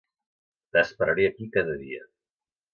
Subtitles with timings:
[0.77, 2.03] T'esperaré aquí cada dia.